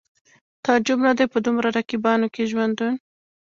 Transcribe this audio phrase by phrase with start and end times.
[0.63, 2.93] تعجب نه دی په دومره رقیبانو کې ژوندون